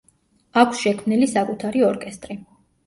[0.61, 2.45] აქვს შექმნილი საკუთარი ორკესტრი.